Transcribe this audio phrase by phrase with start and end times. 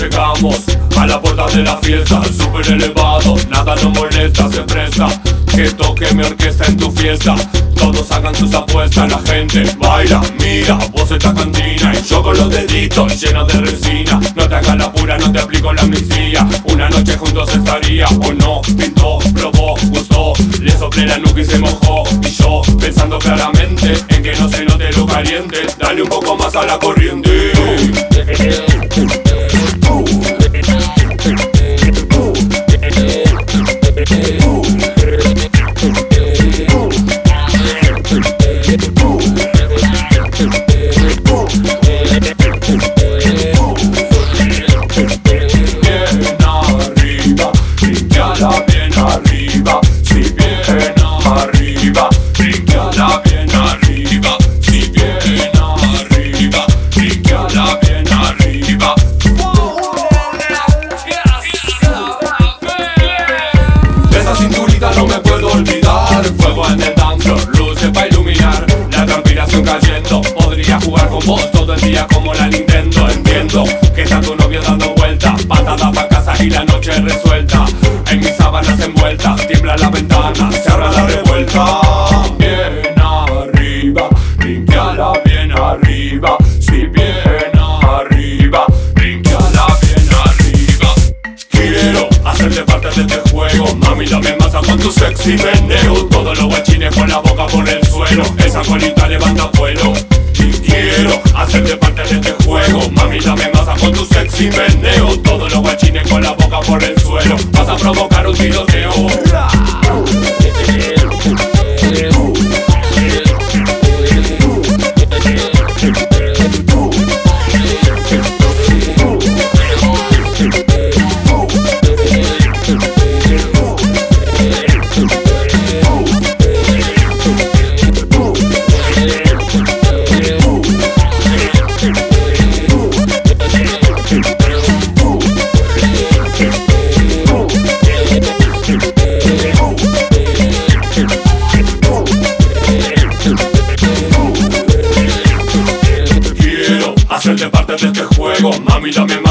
[0.00, 0.75] Llegamos
[1.16, 5.08] la puerta de la fiesta, súper elevado, nada nos molesta, se presta
[5.54, 7.34] que toque mi orquesta en tu fiesta.
[7.74, 12.50] Todos hagan sus apuestas, la gente baila, mira, vos esta cantina y yo con los
[12.50, 14.20] deditos llenos de resina.
[14.34, 16.46] No te hagas la pura, no te aplico la amnistía.
[16.64, 21.58] Una noche juntos estaría o no, pintó, probó, gustó, le soplé la nuca y se
[21.58, 22.02] mojó.
[22.22, 24.35] Y yo pensando claramente en que
[64.96, 70.80] no me puedo olvidar, fuego en el dance luces para iluminar, la transpiración cayendo, podría
[70.80, 72.25] jugar con vos todo el día como
[95.26, 98.22] con tu sexy meneo Todos los guachines con la boca por el suelo.
[98.44, 99.92] Esa colita levanta vuelo.
[100.38, 102.90] Y quiero hacerte parte de este juego.
[102.92, 106.98] Mami, dame masa con tu sexy meneo Todos los guachines con la boca por el
[107.00, 107.36] suelo.
[107.50, 109.25] Vas a provocar un tiroteo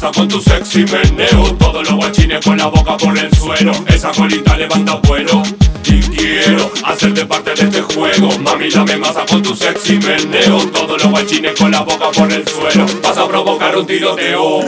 [0.00, 1.54] Con tu sexy meneo.
[1.58, 3.72] Todos los guachines con la boca por el suelo.
[3.86, 5.42] Esa colita levanta vuelo
[5.84, 8.30] Y quiero hacerte parte de este juego.
[8.38, 10.66] Mami, dame masa con tu sexy meneo.
[10.70, 12.86] Todos los guachines con la boca por el suelo.
[13.02, 14.60] Vas a provocar un tiroteo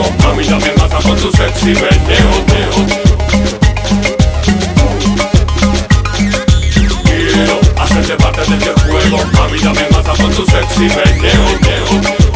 [0.00, 2.86] este juego Mami, dame masa con tu sexy meneo neo.
[7.04, 12.29] Quiero hacerte parte de este juego Mami, dame masa con tu sexy meneo neo.